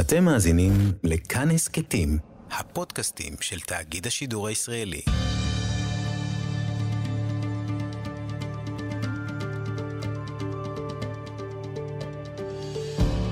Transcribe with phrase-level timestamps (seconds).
[0.00, 0.72] אתם מאזינים
[1.04, 2.18] לכאן הסכתים,
[2.50, 5.00] הפודקאסטים של תאגיד השידור הישראלי.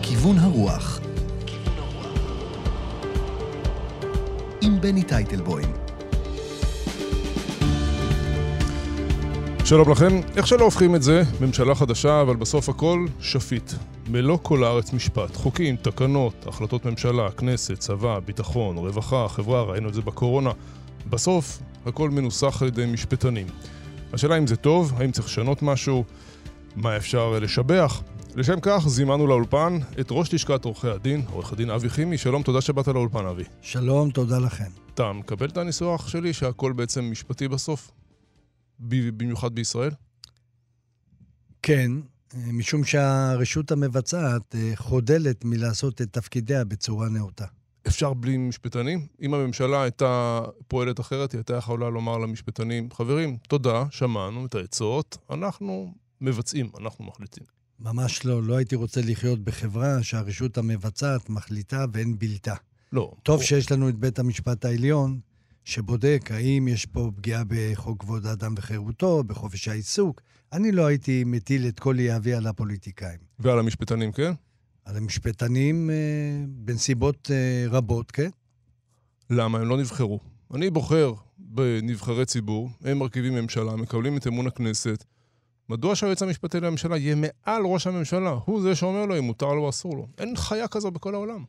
[0.02, 1.00] כיוון הרוח
[4.60, 5.85] עם בני טייטלבוים
[9.69, 10.21] שלום לכם.
[10.37, 13.72] איך שלא הופכים את זה, ממשלה חדשה, אבל בסוף הכל שפיט.
[14.08, 15.37] מלוא כל הארץ משפט.
[15.37, 20.51] חוקים, תקנות, החלטות ממשלה, כנסת, צבא, ביטחון, רווחה, חברה, ראינו את זה בקורונה.
[21.11, 23.47] בסוף, הכל מנוסח על ידי משפטנים.
[24.12, 26.05] השאלה אם זה טוב, האם צריך לשנות משהו,
[26.77, 28.03] מה אפשר לשבח.
[28.34, 32.19] לשם כך זימנו לאולפן את ראש לשכת עורכי הדין, עורך הדין אבי חימי.
[32.19, 33.45] שלום, תודה שבאת לאולפן, אבי.
[33.62, 34.70] שלום, תודה לכם.
[34.95, 37.91] אתה מקבל את הניסוח שלי שהכל בעצם משפטי בסוף?
[38.79, 39.91] במיוחד בישראל?
[41.62, 41.93] כן,
[42.34, 47.45] משום שהרשות המבצעת אה, חודלת מלעשות את תפקידיה בצורה נאותה.
[47.87, 49.07] אפשר בלי משפטנים?
[49.23, 55.19] אם הממשלה הייתה פועלת אחרת, היא הייתה יכולה לומר למשפטנים, חברים, תודה, שמענו את העצות,
[55.31, 57.45] אנחנו מבצעים, אנחנו מחליטים.
[57.81, 62.55] ממש לא, לא הייתי רוצה לחיות בחברה שהרשות המבצעת מחליטה ואין בלתה.
[62.93, 63.12] לא.
[63.22, 63.45] טוב או...
[63.45, 65.20] שיש לנו את בית המשפט העליון,
[65.67, 70.20] שבודק האם יש פה פגיעה בחוק כבוד האדם וחירותו, בחופש העיסוק.
[70.53, 73.19] אני לא הייתי מטיל את כל יהבי על הפוליטיקאים.
[73.39, 74.33] ועל המשפטנים, כן?
[74.84, 75.94] על המשפטנים אה,
[76.48, 78.28] בנסיבות אה, רבות, כן.
[79.31, 79.59] למה?
[79.59, 80.20] הם לא נבחרו.
[80.55, 85.05] אני בוחר בנבחרי ציבור, הם מרכיבים ממשלה, מקבלים את אמון הכנסת.
[85.69, 88.31] מדוע שהיועץ המשפטי לממשלה יהיה מעל ראש הממשלה?
[88.44, 90.09] הוא זה שאומר לו אם מותר לו או אסור לו.
[90.19, 91.44] אין חיה כזו בכל העולם.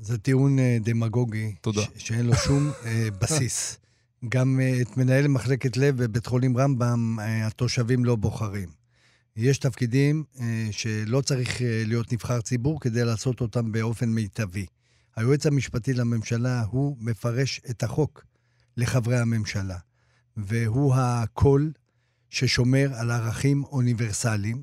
[0.00, 1.54] זה טיעון אה, דמגוגי.
[1.60, 1.82] תודה.
[1.96, 3.78] שאין לו שום אה, בסיס.
[4.28, 8.68] גם אה, את מנהל מחלקת לב בבית חולים רמב"ם, התושבים לא בוחרים.
[9.36, 10.24] יש תפקידים
[10.70, 14.66] שלא צריך להיות נבחר ציבור כדי לעשות אותם באופן מיטבי.
[15.16, 18.24] היועץ המשפטי לממשלה, הוא מפרש את החוק
[18.76, 19.78] לחברי הממשלה,
[20.36, 21.72] והוא הקול
[22.30, 24.62] ששומר על ערכים אוניברסליים,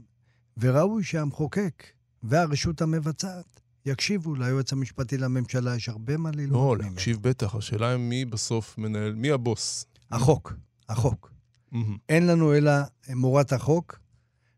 [0.58, 1.84] וראוי שהמחוקק
[2.24, 6.90] והרשות המבצעת יקשיבו ליועץ המשפטי לממשלה, יש הרבה מה ללמוד לא, ממנו.
[6.90, 7.56] להקשיב בטח.
[7.56, 9.86] השאלה היא מי בסוף מנהל, מי הבוס?
[10.12, 10.54] החוק,
[10.90, 11.32] החוק.
[11.72, 11.98] מהמם.
[12.10, 12.72] אין לנו אלא
[13.10, 14.00] מורת החוק,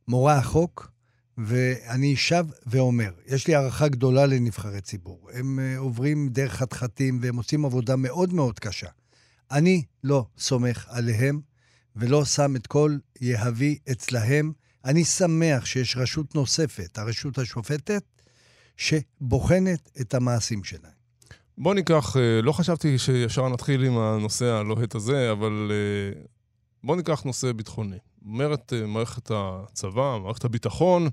[0.08, 0.92] מורה החוק,
[1.38, 5.30] ואני שב ואומר, יש לי הערכה גדולה לנבחרי ציבור.
[5.34, 8.88] הם אה, עוברים דרך חתחתים והם עושים עבודה מאוד מאוד קשה.
[9.52, 11.42] אני לא סומך עליהם
[11.96, 14.52] ולא שם את כל יהבי אצלהם.
[14.86, 18.04] אני שמח שיש רשות נוספת, הרשות השופטת,
[18.82, 20.92] שבוחנת את המעשים שלהם.
[21.58, 26.22] בוא ניקח, אה, לא חשבתי שישר נתחיל עם הנושא הלוהט הזה, אבל אה,
[26.84, 27.98] בוא ניקח נושא ביטחוני.
[28.26, 31.08] אומרת אה, מערכת הצבא, מערכת הביטחון,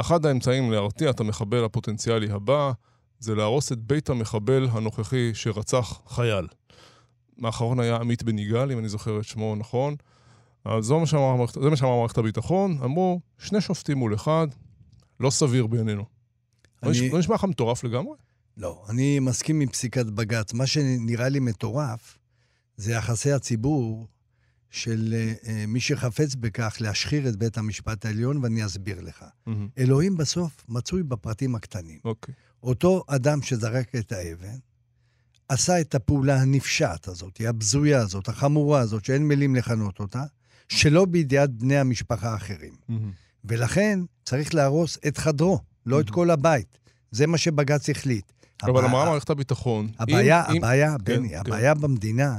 [0.00, 2.72] אחד האמצעים להרתיע את המחבל הפוטנציאלי הבא
[3.18, 6.46] זה להרוס את בית המחבל הנוכחי שרצח חייל.
[7.44, 9.96] האחרון היה עמית בן יגאל, אם אני זוכר את שמו נכון.
[10.64, 11.06] אז זה מה
[11.76, 14.46] שאמרה מערכת הביטחון, אמרו, שני שופטים מול אחד,
[15.20, 16.19] לא סביר בעינינו.
[16.82, 18.16] אני- לא נשמע לך מטורף לגמרי?
[18.56, 20.52] לא, אני מסכים עם פסיקת בג"ץ.
[20.52, 22.18] מה שנראה לי מטורף
[22.76, 24.06] זה יחסי הציבור
[24.70, 25.14] של
[25.46, 29.24] אה, מי שחפץ בכך להשחיר את בית המשפט העליון, ואני אסביר לך.
[29.46, 29.68] מהמם.
[29.78, 31.98] אלוהים בסוף מצוי בפרטים הקטנים.
[32.04, 32.34] אוקיי.
[32.62, 34.58] אותו אדם שזרק את האבן,
[35.48, 40.24] עשה את הפעולה הנפשעת הזאת, הבזויה הזאת, החמורה הזאת, שאין מילים לכנות אותה,
[40.68, 42.74] שלא בידיעת בני המשפחה האחרים.
[42.88, 43.12] מהמם.
[43.44, 46.78] ולכן צריך להרוס את חדרו, לא את כל הבית.
[47.10, 48.32] זה מה שבג"ץ החליט.
[48.62, 49.88] אבל אמרה מערכת הביטחון...
[49.98, 51.36] הבעיה, הבעיה, כן, בני, כן.
[51.36, 52.36] הבעיה במדינה,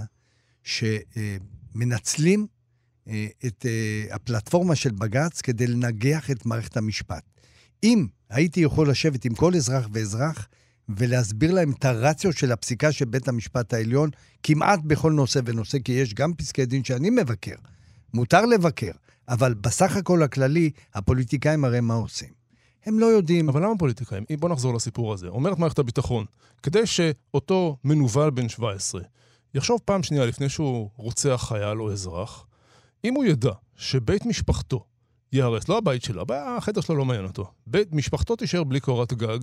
[0.64, 2.48] שמנצלים
[3.08, 7.24] אה, את אה, הפלטפורמה של בג"ץ כדי לנגח את מערכת המשפט.
[7.84, 10.48] אם הייתי יכול לשבת עם כל אזרח ואזרח
[10.90, 14.10] ולהסביר להם את הרציו של הפסיקה של בית המשפט העליון,
[14.44, 17.56] כמעט בכל נושא ונושא, כי יש גם פסקי דין שאני מבקר,
[18.14, 18.92] מותר לבקר,
[19.30, 22.41] אבל בסך הכל הכללי, הפוליטיקאים הרי מה עושים?
[22.86, 23.50] הם לא יודעים...
[23.50, 24.24] אבל למה פוליטיקאים?
[24.40, 25.28] בוא נחזור לסיפור הזה.
[25.28, 26.26] אומרת מערכת הביטחון,
[26.64, 29.02] כדי שאותו מנוול בן 17
[29.54, 32.46] יחשוב פעם שנייה לפני שהוא רוצח חייל או אזרח,
[33.04, 34.86] אם הוא ידע שבית משפחתו
[35.34, 39.40] ייהרס, לא הבית שלו, החדר שלו לא מעניין אותו, בית משפחתו תישאר בלי קורת גג,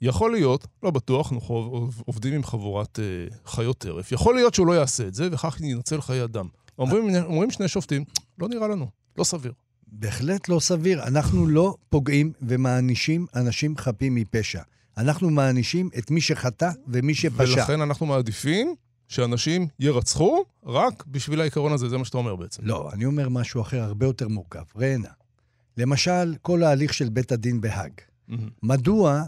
[0.00, 3.04] יכול להיות, לא בטוח, אנחנו עובדים עם חבורת אה,
[3.46, 6.48] חיות טרף, יכול להיות שהוא לא יעשה את זה, וכך ינצל חיי אדם.
[6.78, 8.04] אומרים, אומרים שני שופטים,
[8.38, 8.86] לא נראה לנו,
[9.18, 9.52] לא סביר.
[9.88, 11.02] בהחלט לא סביר.
[11.02, 14.62] אנחנו לא פוגעים ומענישים אנשים חפים מפשע.
[14.96, 17.60] אנחנו מענישים את מי שחטא ומי שפשע.
[17.60, 18.74] ולכן אנחנו מעדיפים
[19.08, 22.62] שאנשים ירצחו רק בשביל העיקרון הזה, זה מה שאתה אומר בעצם.
[22.64, 24.62] לא, אני אומר משהו אחר, הרבה יותר מורכב.
[24.76, 25.08] ראה נא.
[25.76, 27.92] למשל, כל ההליך של בית הדין בהאג.
[28.28, 28.48] מהמם.
[28.62, 29.22] מדוע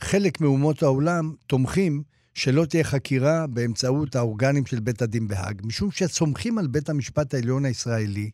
[0.00, 2.02] חלק מאומות העולם תומכים
[2.34, 7.64] שלא תהיה חקירה באמצעות האורגנים של בית הדין בהאג, משום שסומכים על בית המשפט העליון
[7.64, 8.30] הישראלי,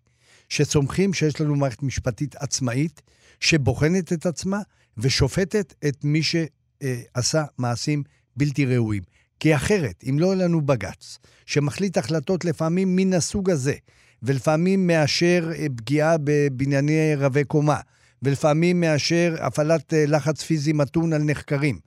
[0.48, 3.02] שסומכים שיש לנו מערכת משפטית עצמאית,
[3.40, 4.60] שבוחנת את עצמה
[4.98, 8.02] ושופטת את מי שעשה מעשים
[8.36, 9.02] בלתי ראויים.
[9.40, 13.74] כי אחרת, אם לא יהיה לנו בג"ץ, שמחליט החלטות לפעמים מן הסוג הזה,
[14.22, 17.80] ולפעמים מאשר אה, פגיעה בבנייני רבי קומה,
[18.22, 21.78] ולפעמים מאשר הפעלת אה, לחץ פיזי מתון על נחקרים.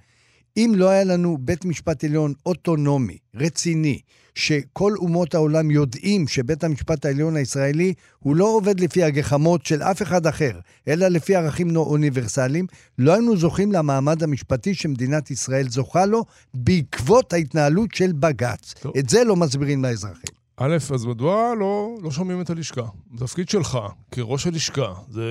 [0.57, 4.00] אם לא היה לנו בית משפט עליון אוטונומי, רציני,
[4.36, 10.02] שכל אומות העולם יודעים שבית המשפט העליון הישראלי הוא לא עובד לפי הגחמות של אף
[10.02, 12.66] אחד אחר, אלא לפי ערכים אוניברסליים,
[12.98, 18.74] לא היינו זוכים למעמד המשפטי שמדינת ישראל זוכה לו בעקבות ההתנהלות של בג"ץ.
[18.80, 18.98] טוב.
[18.98, 20.36] את זה לא מסבירים לאזרחים.
[20.58, 22.81] א', אז מדוע לא, לא שומעים את הלשכה?
[23.16, 23.78] התפקיד שלך,
[24.12, 25.22] כראש הלשכה, זה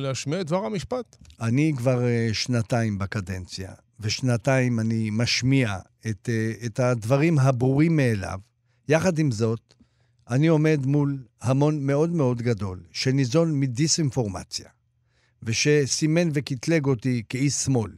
[0.00, 1.16] להשמיע את דבר המשפט.
[1.40, 8.38] אני כבר uh, שנתיים בקדנציה, ושנתיים אני משמיע את, uh, את הדברים הברורים מאליו.
[8.88, 9.74] יחד עם זאת,
[10.30, 14.68] אני עומד מול המון מאוד מאוד גדול, שניזון מדיסאינפורמציה,
[15.42, 17.90] ושסימן וקטלג אותי כאיש שמאל.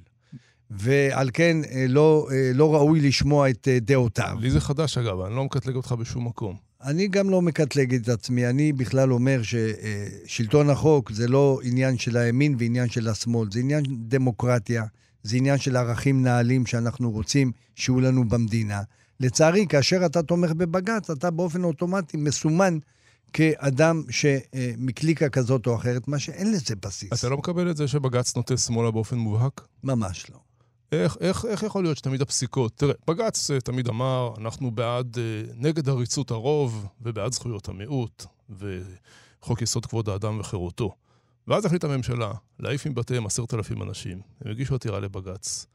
[0.70, 4.36] ועל כן אה, לא, אה, לא ראוי לשמוע את אה, דעותיו.
[4.40, 6.56] לי זה חדש, אגב, אני לא מקטלג אותך בשום מקום.
[6.82, 8.46] אני גם לא מקטלג את עצמי.
[8.46, 13.82] אני בכלל אומר ששלטון החוק זה לא עניין של הימין ועניין של השמאל, זה עניין
[13.88, 14.84] דמוקרטיה,
[15.22, 18.82] זה עניין של ערכים נעלים שאנחנו רוצים שיהיו לנו במדינה.
[19.20, 22.78] לצערי, כאשר אתה תומך בבג"ץ, אתה באופן אוטומטי מסומן
[23.32, 27.12] כאדם שמקליקה כזאת או אחרת, מה שאין לזה בסיס.
[27.12, 29.60] אתה לא מקבל את זה שבג"ץ נוטה שמאלה באופן מובהק?
[29.84, 30.38] ממש לא.
[30.92, 32.76] איך, איך, איך יכול להיות שתמיד הפסיקות...
[32.76, 39.62] תראה, בג"ץ אה, תמיד אמר, אנחנו בעד, אה, נגד עריצות הרוב ובעד זכויות המיעוט וחוק
[39.62, 40.94] יסוד כבוד האדם וחירותו.
[41.48, 44.20] ואז החליטה הממשלה להעיף מבתיהם עשרת אלפים אנשים.
[44.40, 45.66] הם הגישו עתירה לבג"ץ.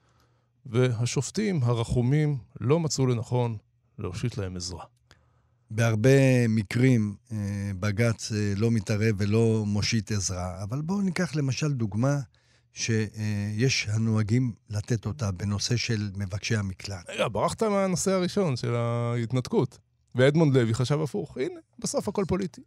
[0.65, 3.57] והשופטים הרחומים לא מצאו לנכון
[3.99, 4.83] להושיט להם עזרה.
[5.71, 12.19] בהרבה מקרים אה, בג"ץ לא מתערב ולא מושיט עזרה, אבל בואו ניקח למשל דוגמה
[12.73, 17.09] שיש הנוהגים לתת אותה בנושא של מבקשי המקלט.
[17.09, 19.79] רגע, ברחת מהנושא הראשון של ההתנתקות.
[20.15, 21.37] ואדמונד לוי חשב הפוך.
[21.37, 22.61] הנה, בסוף הכל פוליטי.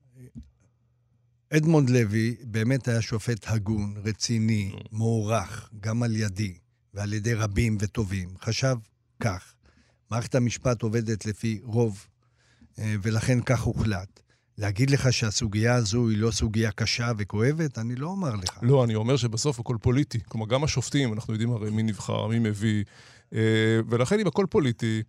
[1.56, 6.54] אדמונד לוי באמת היה שופט הגון, רציני, מוערך, גם על ידי
[6.94, 8.28] ועל ידי רבים וטובים.
[8.42, 8.76] חשב
[9.20, 9.54] כך,
[10.10, 12.06] מערכת המשפט עובדת לפי רוב,
[12.78, 14.20] אה, ולכן כך הוחלט.
[14.58, 17.78] להגיד לך שהסוגיה הזו היא לא סוגיה קשה וכואבת?
[17.78, 18.58] אני לא אומר לך.
[18.62, 20.20] לא, אני אומר שבסוף הכל פוליטי.
[20.28, 22.84] כלומר, גם השופטים, אנחנו יודעים הרי מי נבחר, מי מביא,
[23.34, 25.02] אה, ולכן אם הכל פוליטי,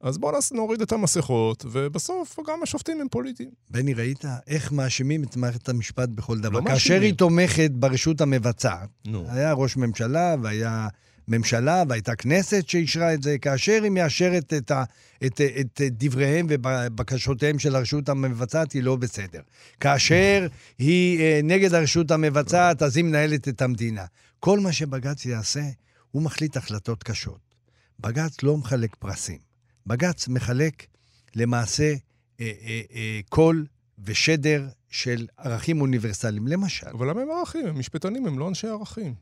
[0.00, 3.50] אז בואו נוריד את המסכות, ובסוף גם השופטים הם פוליטיים.
[3.70, 6.58] בני, ראית איך מאשימים את מערכת המשפט בכל דבר?
[6.60, 7.02] לא כאשר מאשימים.
[7.02, 9.24] היא תומכת ברשות המבצעת, נו.
[9.28, 10.88] היה ראש ממשלה והיה
[11.28, 14.84] ממשלה והייתה כנסת שאישרה את זה, כאשר היא מאשרת את, ה,
[15.26, 19.40] את, את דבריהם ובקשותיהם של הרשות המבצעת, היא לא בסדר.
[19.80, 20.46] כאשר
[20.78, 24.04] היא אה, נגד הרשות המבצעת, אז היא מנהלת את המדינה.
[24.40, 25.62] כל מה שבג"ץ יעשה,
[26.10, 27.54] הוא מחליט החלטות קשות.
[28.00, 29.49] בג"ץ לא מחלק פרסים.
[29.86, 30.86] בג"ץ מחלק
[31.34, 31.94] למעשה
[32.40, 33.66] אה, אה, אה, קול
[33.98, 36.46] ושדר של ערכים אוניברסליים.
[36.46, 36.88] למשל...
[36.88, 37.66] אבל למה הם ערכים?
[37.66, 39.14] הם משפטנים, הם לא אנשי ערכים.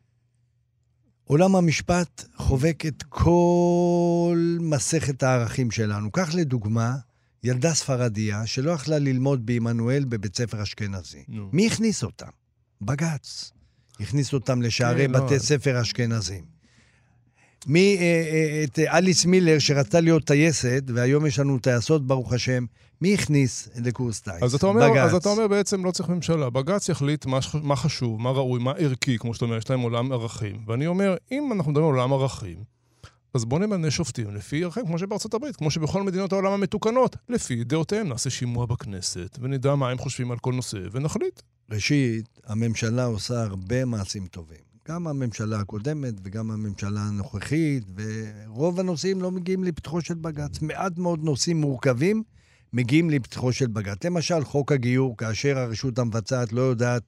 [1.25, 6.11] עולם המשפט חובק את כל מסכת הערכים שלנו.
[6.11, 6.97] קח לדוגמה,
[7.45, 11.25] ילדה ספרדיה שלא יכלה ללמוד בעמנואל בבית ספר אשכנזי.
[11.29, 11.49] נו.
[11.53, 12.29] מי הכניס אותם?
[12.81, 13.53] בג"ץ.
[14.01, 15.39] הכניס אותם לשערי כן, בתי לא.
[15.39, 16.58] ספר אשכנזים.
[17.77, 22.65] אה, אה, את אליס מילר, שרצתה להיות טייסת, והיום יש לנו טייסות, ברוך השם,
[23.01, 24.43] מי הכניס לקורס טייס?
[24.43, 24.99] אז אתה אומר, בגץ.
[24.99, 26.51] אז אתה אומר בעצם לא צריך ממשלה.
[26.51, 30.13] בג"ץ יחליט מה, מה חשוב, מה ראוי, מה ערכי, כמו שאתה אומר, יש להם עולם
[30.13, 30.65] ערכים.
[30.67, 32.65] ואני אומר, אם אנחנו מדברים על עולם ערכים,
[33.35, 37.65] אז בואו נמנה שופטים לפי ערכים, כמו שבארצות הברית, כמו שבכל מדינות העולם המתוקנות, לפי
[37.65, 38.09] דעותיהם.
[38.09, 41.43] נעשה שימוע בכנסת, ונדע מה הם חושבים על כל נושא, ונחליט.
[41.71, 44.68] ראשית, הממשלה עושה הרבה מעשים טובים.
[44.91, 50.63] גם הממשלה הקודמת וגם הממשלה הנוכחית, ורוב הנושאים לא מגיעים לפתחו של בג"ץ.
[50.63, 52.23] מעט מאוד נושאים מורכבים
[52.73, 54.05] מגיעים לפתחו של בג"ץ.
[54.05, 57.03] למשל, חוק הגיור, כאשר הרשות המבצעת לא יודעת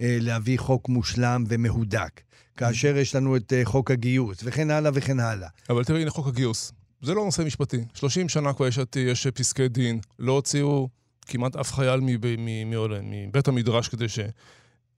[0.00, 2.20] אה, להביא חוק מושלם ומהודק.
[2.56, 5.48] כאשר יש לנו את אה, חוק הגיוס, וכן הלאה וכן הלאה.
[5.70, 6.72] אבל תראי, הנה חוק הגיוס.
[7.02, 7.84] זה לא נושא משפטי.
[7.94, 10.88] 30 שנה כבר יש, יש פסקי דין, לא הוציאו
[11.26, 14.18] כמעט אף חייל מבית המדרש כדי ש...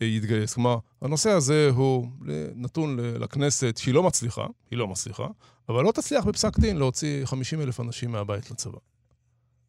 [0.00, 0.54] יתגייס.
[0.54, 2.08] כלומר, הנושא הזה הוא
[2.56, 5.26] נתון לכנסת שהיא לא מצליחה, היא לא מצליחה,
[5.68, 8.78] אבל לא תצליח בפסק דין להוציא 50 אלף אנשים מהבית לצבא.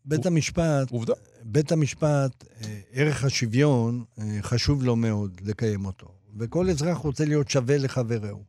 [0.06, 1.14] בית המשפט, עובדה.
[1.44, 6.08] בית המשפט, אה, ערך השוויון, אה, חשוב לו מאוד לקיים אותו.
[6.38, 8.44] וכל אזרח רוצה להיות שווה לחברהו.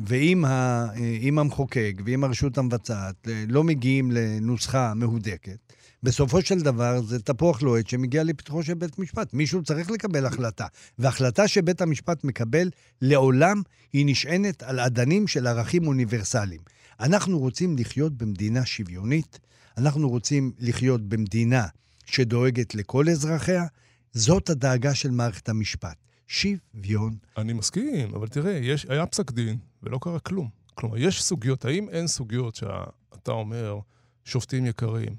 [0.00, 0.86] ואם ה,
[1.20, 7.62] אם המחוקק ואם הרשות המבצעת אה, לא מגיעים לנוסחה מהודקת, בסופו של דבר זה תפוח
[7.62, 9.34] לוהט שמגיע לפתחו של בית משפט.
[9.34, 10.66] מישהו צריך לקבל החלטה.
[10.98, 12.70] והחלטה שבית המשפט מקבל,
[13.02, 13.62] לעולם
[13.92, 16.60] היא נשענת על אדנים של ערכים אוניברסליים.
[17.00, 19.40] אנחנו רוצים לחיות במדינה שוויונית,
[19.78, 21.66] אנחנו רוצים לחיות במדינה
[22.06, 23.64] שדואגת לכל אזרחיה,
[24.12, 25.96] זאת הדאגה של מערכת המשפט.
[26.26, 27.16] שוויון.
[27.38, 30.48] אני מסכים, אבל תראה, יש, היה פסק דין ולא קרה כלום.
[30.74, 33.78] כלומר, יש סוגיות, האם אין סוגיות שאתה אומר,
[34.24, 35.16] שופטים יקרים,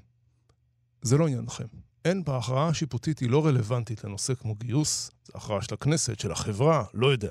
[1.02, 1.64] זה לא עניינכם.
[2.04, 6.84] אין בהכרעה השיפוטית, היא לא רלוונטית לנושא כמו גיוס, זו הכרעה של הכנסת, של החברה,
[6.94, 7.28] לא יודע.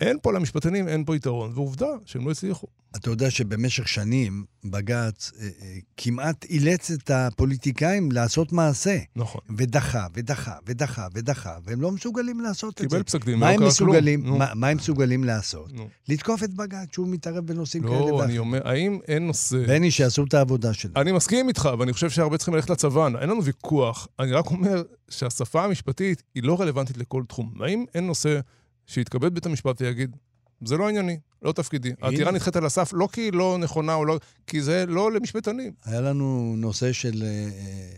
[0.00, 2.66] אין פה למשפטנים, אין פה יתרון, ועובדה שהם לא הצליחו.
[2.96, 8.98] אתה יודע שבמשך שנים בג"ץ אה, אה, כמעט אילץ את הפוליטיקאים לעשות מעשה.
[9.16, 9.40] נכון.
[9.56, 12.96] ודחה, ודחה, ודחה, ודחה, והם לא מסוגלים לעשות את זה.
[12.96, 14.38] קיבל פסק דין, לא קרה מסוגלים, כלום.
[14.38, 15.72] מה, מה הם מסוגלים לעשות?
[15.72, 15.88] נו.
[16.08, 18.40] לתקוף את בג"ץ שהוא מתערב בנושאים כאלה לא, אני ואחרים.
[18.40, 19.66] אומר, האם אין נושא...
[19.66, 20.96] בני, שיעשו את העבודה שלהם.
[20.96, 24.08] אני מסכים איתך, ואני חושב שהרבה צריכים ללכת לצבא, אין לנו ויכוח.
[24.18, 27.52] אני רק אומר שהשפה המשפטית היא לא רלוונטית לכל תחום.
[27.62, 28.40] האם אין נושא
[28.86, 30.16] שיתכבד בית המשפט ויגיד,
[30.66, 31.92] זה לא ענייני, לא תפקידי.
[32.02, 34.18] העתירה נדחית על הסף לא כי היא לא נכונה או לא...
[34.46, 35.72] כי זה לא למשפטנים.
[35.84, 37.96] היה לנו נושא של אה, אה,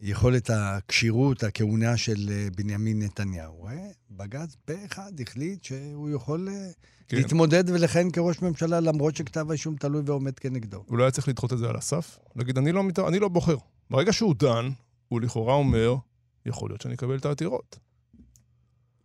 [0.00, 3.66] יכולת הכשירות, הכהונה של אה, בנימין נתניהו.
[3.66, 3.88] אה?
[4.10, 6.70] בג"ץ פה אחד החליט שהוא יכול אה,
[7.08, 7.16] כן.
[7.16, 10.84] להתמודד ולכהן כראש ממשלה, למרות שכתב האישום תלוי ועומד כנגדו.
[10.88, 12.98] אולי היה צריך לדחות את זה על הסף, להגיד, אני לא, מת...
[12.98, 13.56] אני לא בוחר.
[13.90, 14.70] ברגע שהוא דן,
[15.08, 15.96] הוא לכאורה אומר,
[16.46, 17.78] יכול להיות שאני אקבל את העתירות.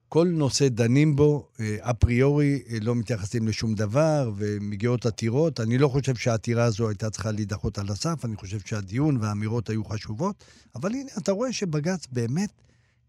[0.09, 5.59] כל נושא דנים בו, אה, אפריורי אה, לא מתייחסים לשום דבר, ומגיעות עתירות.
[5.59, 9.85] אני לא חושב שהעתירה הזו הייתה צריכה להידחות על הסף, אני חושב שהדיון והאמירות היו
[9.85, 10.43] חשובות,
[10.75, 12.49] אבל הנה, אתה רואה שבג"ץ באמת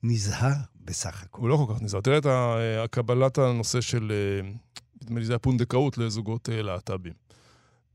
[0.02, 0.54] נזהר
[0.84, 1.40] בסך הכל.
[1.40, 2.00] הוא לא כל כך נזהר.
[2.00, 4.50] תראה את ה- קבלת הנושא של, אה,
[5.02, 7.12] נדמה לי זה הפונדקאות לזוגות אה, להט"בים.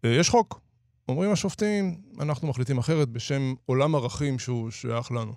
[0.06, 0.60] אה, יש חוק.
[1.10, 5.34] אומרים השופטים, אנחנו מחליטים אחרת בשם עולם ערכים שהוא שייך לנו.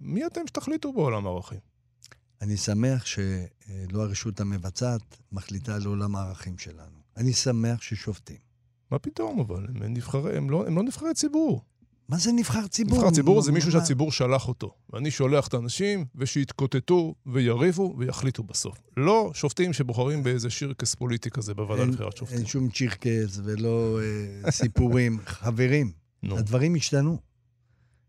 [0.00, 1.71] מי אתם שתחליטו בעולם ערכים?
[2.42, 5.00] אני שמח שלא הרשות המבצעת
[5.32, 6.98] מחליטה על עולם הערכים שלנו.
[7.16, 8.36] אני שמח ששופטים.
[8.90, 11.64] מה פתאום, אבל הם, נבחרי, הם, לא, הם לא נבחרי ציבור.
[12.08, 12.98] מה זה נבחר ציבור?
[12.98, 14.74] נבחר ציבור זה מישהו מה- שהציבור שלח אותו.
[14.92, 18.78] ואני שולח את האנשים, ושיתקוטטו ויריבו ויחליטו בסוף.
[18.96, 22.38] לא שופטים שבוחרים באיזה שירקס פוליטי כזה בוועדה לבחירת שופטים.
[22.38, 23.98] אין שום צ'ירקס ולא
[24.44, 25.18] אה, סיפורים.
[25.26, 25.92] חברים.
[26.22, 27.18] הדברים השתנו.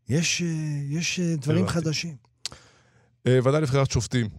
[0.10, 0.48] יש, אה,
[0.90, 1.68] יש אה, דברים.
[1.68, 2.16] חדשים.
[3.28, 4.30] אה, ועדה לבחירת שופטים.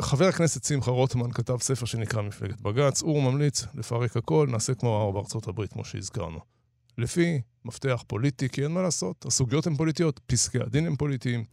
[0.00, 5.12] חבר הכנסת שמחה רוטמן כתב ספר שנקרא מפלגת בג"ץ, הוא ממליץ לפרק הכל, נעשה כמו
[5.14, 6.38] בארצות הברית, כמו שהזכרנו.
[6.98, 11.44] לפי מפתח פוליטי, כי אין מה לעשות, הסוגיות הן פוליטיות, פסקי הדין הם פוליטיים.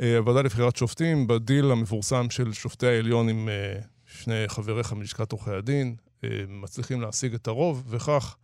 [0.00, 5.50] אה, הוועדה לבחירת שופטים, בדיל המפורסם של שופטי העליון עם אה, שני חבריך מלשכת עורכי
[5.50, 5.96] הדין,
[6.48, 8.36] מצליחים להשיג את הרוב, וכך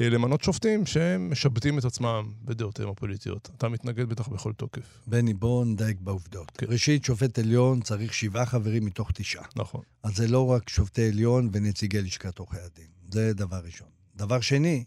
[0.00, 3.50] למנות שופטים שהם משבטים את עצמם בדעותיהם הפוליטיות.
[3.56, 5.02] אתה מתנגד בטח בכל תוקף.
[5.06, 6.50] בני, בואו נדייק בעובדות.
[6.50, 6.66] כן.
[6.68, 9.44] ראשית, שופט עליון צריך שבעה חברים מתוך תשעה.
[9.56, 9.80] נכון.
[10.02, 12.86] אז זה לא רק שופטי עליון ונציגי לשכת עורכי הדין.
[13.12, 13.88] זה דבר ראשון.
[14.16, 14.84] דבר שני,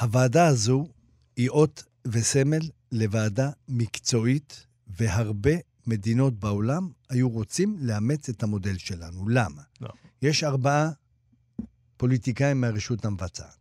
[0.00, 0.88] הוועדה הזו
[1.36, 2.60] היא אות וסמל
[2.92, 5.52] לוועדה מקצועית, והרבה
[5.86, 9.28] מדינות בעולם היו רוצים לאמץ את המודל שלנו.
[9.28, 9.62] למה?
[9.80, 9.88] לא.
[10.22, 10.90] יש ארבעה
[11.98, 13.56] פוליטיקאים מהרשות המבצעת.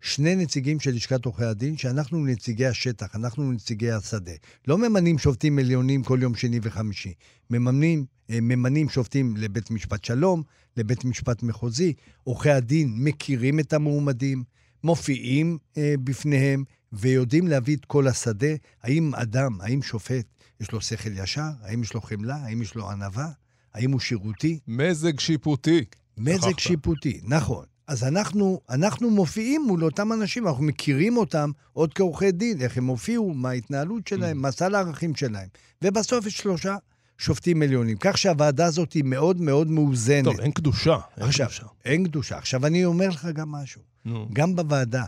[0.00, 4.32] שני נציגים של לשכת עורכי הדין, שאנחנו נציגי השטח, אנחנו נציגי השדה.
[4.68, 7.12] לא ממנים שופטים עליונים כל יום שני וחמישי.
[7.50, 10.42] ממנים, אה, ממנים שופטים לבית משפט שלום,
[10.76, 11.92] לבית משפט מחוזי.
[12.24, 14.44] עורכי הדין מכירים את המועמדים,
[14.84, 18.54] מופיעים אה, בפניהם, ויודעים להביא את כל השדה.
[18.82, 20.26] האם אדם, האם שופט,
[20.60, 21.50] יש לו שכל ישר?
[21.62, 22.36] האם יש לו חמלה?
[22.36, 23.28] האם יש לו ענווה?
[23.74, 24.58] האם הוא שירותי?
[24.68, 25.84] מזג שיפוטי.
[26.18, 26.58] מזג שכחת.
[26.58, 27.64] שיפוטי, נכון.
[27.88, 32.86] אז אנחנו, אנחנו מופיעים מול אותם אנשים, אנחנו מכירים אותם עוד כעורכי דין, איך הם
[32.86, 35.48] הופיעו, מה ההתנהלות שלהם, מה סל הערכים שלהם.
[35.82, 36.76] ובסוף יש שלושה
[37.18, 37.96] שופטים עליונים.
[38.00, 40.24] כך שהוועדה הזאת היא מאוד מאוד מאוזנת.
[40.24, 40.98] טוב, אין קדושה.
[41.16, 41.66] אין עכשיו, קדושה.
[41.84, 42.36] אין קדושה.
[42.36, 43.80] עכשיו, אני אומר לך גם משהו.
[44.04, 44.28] נו.
[44.32, 45.04] גם בוועדה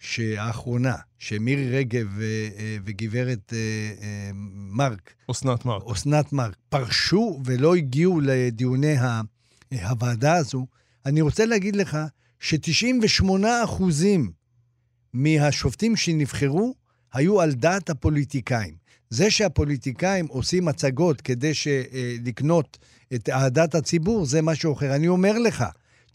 [0.00, 2.22] שהאחרונה, שמירי רגב ו-
[2.58, 3.58] אה, וגברת אה,
[4.02, 5.82] אה, מרק, אסנת מארק.
[5.92, 8.96] אסנת מרק, פרשו ולא הגיעו לדיוני
[9.70, 10.66] הוועדה הזו,
[11.06, 11.98] אני רוצה להגיד לך
[12.40, 13.24] ש-98
[13.64, 14.30] אחוזים
[15.12, 16.74] מהשופטים שנבחרו
[17.12, 18.74] היו על דעת הפוליטיקאים.
[19.10, 22.78] זה שהפוליטיקאים עושים הצגות כדי אה, לקנות
[23.14, 24.94] את אהדת הציבור, זה משהו אחר.
[24.94, 25.64] אני אומר לך,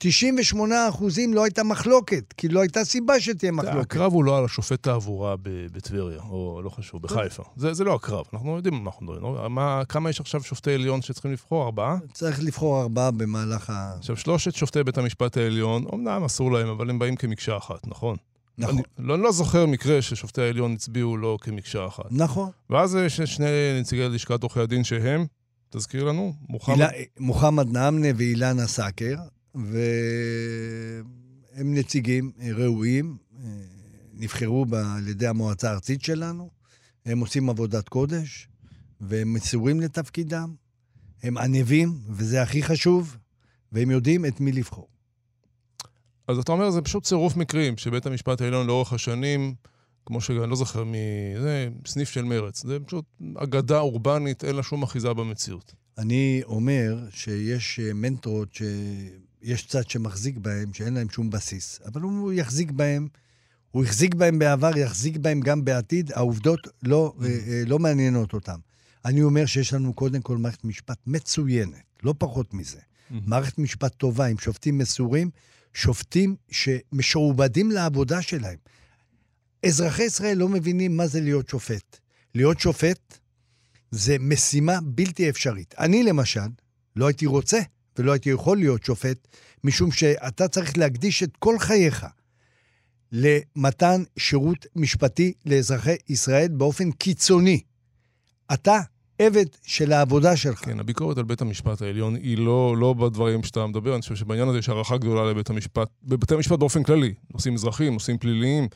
[0.03, 3.79] 98 אחוזים לא הייתה מחלוקת, כי לא הייתה סיבה שתהיה מחלוקת.
[3.79, 7.43] הקרב הוא לא על השופט תעבורה בטבריה, או לא חשוב, בחיפה.
[7.55, 9.23] זה, זה לא הקרב, אנחנו יודעים מה אנחנו מדברים.
[9.23, 9.49] לא?
[9.49, 11.63] מה, כמה יש עכשיו שופטי עליון שצריכים לבחור?
[11.65, 11.97] ארבעה?
[12.13, 13.93] צריך לבחור ארבעה במהלך ה...
[13.97, 18.15] עכשיו, שלושת שופטי בית המשפט העליון, אמנם אסור להם, אבל הם באים כמקשה אחת, נכון?
[18.57, 18.75] נכון.
[18.75, 22.05] אני לא, לא זוכר מקרה ששופטי העליון הצביעו לא כמקשה אחת.
[22.11, 22.49] נכון.
[22.69, 23.45] ואז יש שני
[23.81, 25.25] נציגי לשכת עורכי הדין שהם,
[25.69, 26.75] תזכיר לנו, מוחמד...
[26.75, 26.89] אילה-
[27.19, 29.15] מוחמד נאמנה ואילנה סאקר,
[29.55, 31.03] והם
[31.73, 33.47] נציגים אה, ראויים, אה,
[34.13, 36.49] נבחרו ב- על ידי המועצה הארצית שלנו,
[37.05, 38.47] הם עושים עבודת קודש,
[39.01, 40.53] והם מסורים לתפקידם,
[41.23, 43.17] הם ענבים, וזה הכי חשוב,
[43.71, 44.87] והם יודעים את מי לבחור.
[46.27, 49.55] אז אתה אומר, זה פשוט צירוף מקרים, שבית המשפט העליון לאורך השנים,
[50.05, 50.97] כמו שאני לא זוכר מי...
[51.41, 52.63] זה סניף של מרץ.
[52.65, 55.73] זה פשוט אגדה אורבנית, אין לה שום אחיזה במציאות.
[55.97, 58.49] אני אומר שיש אה, מנטרות
[59.43, 63.07] שיש צד שמחזיק בהם, שאין להם שום בסיס, אבל הוא יחזיק בהם,
[63.71, 68.59] הוא החזיק בהם בעבר, יחזיק בהם גם בעתיד, העובדות לא, אה, אה, לא מעניינות אותם.
[69.05, 72.79] אני אומר שיש לנו קודם כל מערכת משפט מצוינת, לא פחות מזה.
[73.11, 75.29] מערכת משפט טובה, עם שופטים מסורים,
[75.73, 78.57] שופטים שמשועבדים לעבודה שלהם.
[79.65, 81.97] אזרחי ישראל לא מבינים מה זה להיות שופט.
[82.35, 83.17] להיות שופט
[83.91, 85.75] זה משימה בלתי אפשרית.
[85.77, 86.49] אני למשל,
[86.95, 87.59] לא הייתי רוצה
[87.97, 89.27] ולא הייתי יכול להיות שופט,
[89.63, 92.05] משום שאתה צריך להקדיש את כל חייך
[93.11, 97.61] למתן שירות משפטי לאזרחי ישראל באופן קיצוני.
[98.53, 98.79] אתה
[99.19, 100.65] עבד של העבודה שלך.
[100.65, 104.47] כן, הביקורת על בית המשפט העליון היא לא, לא בדברים שאתה מדבר, אני חושב שבעניין
[104.47, 108.67] הזה יש הערכה גדולה לבית המשפט, בבתי המשפט באופן כללי, נושאים אזרחיים, נושאים פליליים.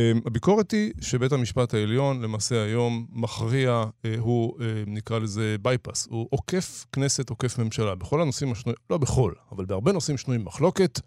[0.00, 6.06] אמ, הביקורת היא שבית המשפט העליון, למעשה היום, מכריע, אה, הוא, אה, נקרא לזה בייפס,
[6.10, 7.94] הוא עוקף כנסת, עוקף ממשלה.
[7.94, 11.00] בכל הנושאים השנויים, לא בכל, אבל בהרבה נושאים שנויים במחלוקת,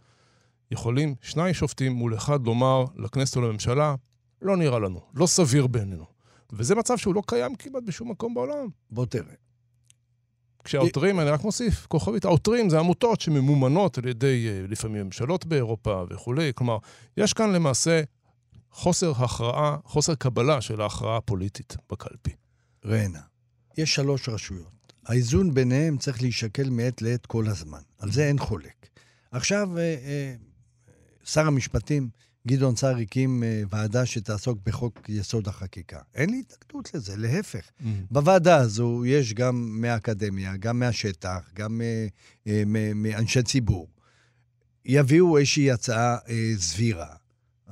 [0.72, 3.96] יכולים שניים שופטים מול אחד לומר לכנסת או לממשלה,
[4.42, 6.06] לא נראה לנו, לא סביר בעינינו.
[6.52, 8.68] וזה מצב שהוא לא קיים כמעט בשום מקום בעולם.
[8.92, 9.34] בוא תראה.
[10.64, 16.04] כשהעותרים, אני רק מוסיף, כוכבית, העותרים זה עמותות שממומנות על ידי אה, לפעמים ממשלות באירופה
[16.10, 16.52] וכולי.
[16.56, 16.78] כלומר,
[17.18, 18.02] יש כאן למעשה
[18.74, 22.32] חוסר הכרעה, חוסר קבלה של ההכרעה הפוליטית בקלפי.
[22.86, 23.22] רנה,
[23.78, 24.94] יש שלוש רשויות.
[25.06, 27.82] האיזון ביניהם צריך להישקל מעת לעת כל הזמן.
[28.00, 28.90] על זה אין חולק.
[29.32, 30.36] עכשיו, אה, אה,
[31.24, 32.10] שר המשפטים
[32.48, 36.00] גדעון סער הקים אה, ועדה שתעסוק בחוק יסוד החקיקה.
[36.16, 37.72] אין לי התנגדות לזה, להפך.
[38.12, 41.82] בוועדה הזו יש גם מהאקדמיה, גם מהשטח, גם
[42.96, 43.88] מאנשי ציבור.
[44.86, 47.23] יביאו איזושהי הצעה אה, סבירה.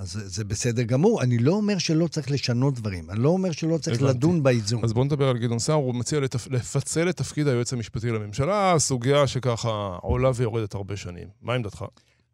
[0.02, 1.22] אז זה- בסדר גמור.
[1.24, 3.10] אני לא אומר שלא צריך לשנות דברים.
[3.10, 4.18] אני לא אומר שלא צריך הבנתי.
[4.18, 4.84] לדון באיזון.
[4.84, 6.48] אז בואו נדבר על גדעון סער, הוא מציע לתפ...
[6.48, 9.70] לפצל את תפקיד היועץ המשפטי לממשלה, סוגיה שככה
[10.02, 11.28] עולה ויורדת הרבה שנים.
[11.42, 11.86] מה עמדתך?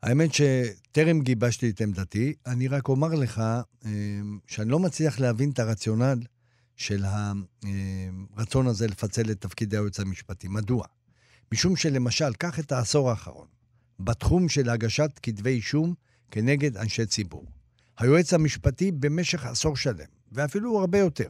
[0.04, 3.40] האמת שטרם גיבשתי את עמדתי, אני רק אומר לך
[3.86, 3.92] אה,
[4.48, 6.20] שאני לא מצליח להבין את הרציונל
[6.76, 7.04] של
[8.38, 10.48] הרצון הזה לפצל את תפקיד היועץ המשפטי.
[10.48, 10.86] מדוע?
[11.54, 13.48] משום שלמשל, קח את העשור האחרון,
[14.00, 15.94] בתחום של הגשת כתבי אישום
[16.32, 17.46] כנגד אנשי ציבור.
[17.98, 21.30] היועץ המשפטי במשך עשור שלם, ואפילו הרבה יותר,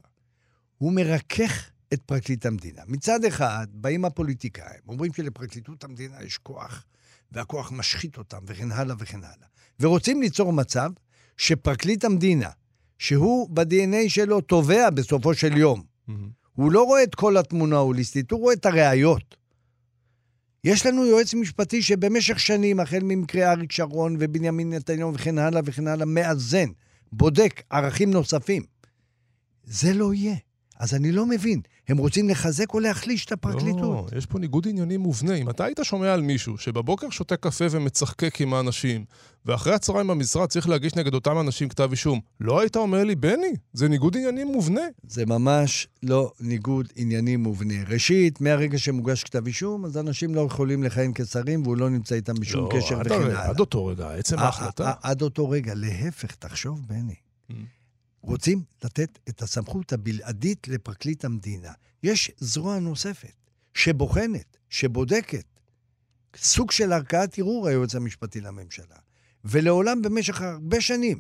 [0.78, 2.82] הוא מרכך את פרקליט המדינה.
[2.88, 6.86] מצד אחד, באים הפוליטיקאים, אומרים שלפרקליטות המדינה יש כוח,
[7.32, 9.48] והכוח משחית אותם, וכן הלאה וכן הלאה.
[9.80, 10.92] ורוצים ליצור מצב
[11.38, 12.50] שפרקליט המדינה,
[13.00, 15.84] שהוא ב-DNA שלו תובע בסופו של יום,
[16.54, 19.38] הוא לא רואה את כל התמונה ההוליסטית, הוא רואה את הראיות.
[20.64, 25.88] יש לנו יועץ משפטי שבמשך שנים, החל ממקרה אריק שרון ובנימין נתניהו וכן הלאה וכן
[25.88, 26.70] הלאה, מאזן,
[27.12, 28.64] בודק ערכים נוספים.
[29.64, 30.36] זה לא יהיה.
[30.80, 33.82] אז אני לא מבין, הם רוצים לחזק או להחליש את הפרקליטות?
[33.82, 35.34] לא, יש פה ניגוד עניינים מובנה.
[35.34, 39.06] אם אתה היית שומע על מישהו שבבוקר שותה קפה ומצחקק עם האנשים,
[39.46, 43.54] ואחרי הצהריים במשרד צריך להגיש נגד אותם אנשים כתב אישום, לא היית אומר לי, בני,
[43.74, 44.82] זה ניגוד עניינים מובנה.
[45.08, 47.84] זה ממש לא ניגוד עניינים מובנה.
[47.88, 52.34] ראשית, מהרגע שמוגש כתב אישום, אז אנשים לא יכולים לכהן כשרים, והוא לא נמצא איתם
[52.34, 53.50] בשום לא, קשר וכן הלאה.
[53.50, 54.94] עד אותו רגע, עצם ההחלטה.
[55.02, 55.74] עד אותו רגע.
[55.76, 57.16] להפך, תחשוב, בני.
[58.22, 61.72] רוצים לתת את הסמכות הבלעדית לפרקליט המדינה.
[62.04, 63.34] יש זרוע נוספת,
[63.74, 65.44] שבוחנת, שבודקת.
[66.36, 68.96] סוג של ערכאת ערעור, היועץ המשפטי לממשלה.
[69.46, 71.20] ולעולם, במשך הרבה שנים,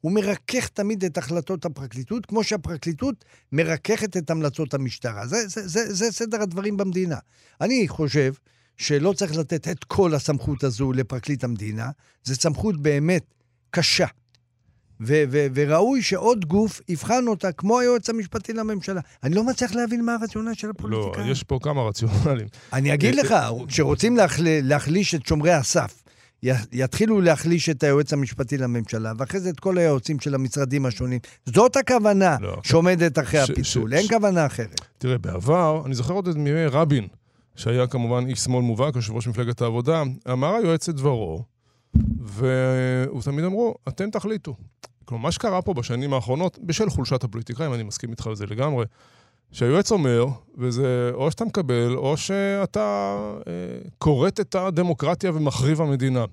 [0.00, 5.26] הוא מרכך תמיד את החלטות הפרקליטות, כמו שהפרקליטות מרככת את המלצות המשטרה.
[5.26, 7.18] זה, זה, זה, זה סדר הדברים במדינה.
[7.60, 8.32] אני חושב
[8.76, 11.90] שלא צריך לתת את כל הסמכות הזו לפרקליט המדינה.
[12.24, 13.34] זו סמכות באמת
[13.70, 14.06] קשה.
[15.00, 19.00] ו- ו- וראוי שעוד גוף יבחן אותה, כמו היועץ המשפטי לממשלה.
[19.22, 21.30] אני לא מצליח להבין מה הרציונל של לא, הפוליטיקאים.
[21.30, 22.46] יש פה כמה רציונלים.
[22.72, 23.34] אני אגיד אה, לך,
[23.68, 24.42] כשרוצים להחל...
[24.62, 26.02] להחליש את שומרי הסף,
[26.72, 31.18] יתחילו להחליש את היועץ המשפטי לממשלה, ואחרי זה את כל היועצים של המשרדים השונים.
[31.46, 32.56] זאת הכוונה לא.
[32.62, 34.80] שעומדת אחרי ש- הפיצול, ש- אין ש- כוונה אחרת.
[34.98, 37.08] תראה, בעבר, אני זוכר עוד את מימי רבין,
[37.56, 41.42] שהיה כמובן איש שמאל מובהק, יושב ראש מפלגת העבודה, אמר היועץ את דברו,
[42.20, 44.54] והוא תמיד אמרו, אתם תחליטו.
[45.06, 48.84] כלומר, מה שקרה פה בשנים האחרונות, בשל חולשת הפוליטיקאים, אני מסכים איתך על זה לגמרי,
[49.52, 50.26] שהיועץ אומר,
[50.58, 53.16] וזה או שאתה מקבל, או שאתה
[53.46, 53.52] אה,
[53.98, 56.24] כורת את הדמוקרטיה ומחריב המדינה.